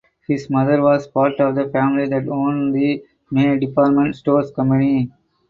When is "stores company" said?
4.15-5.11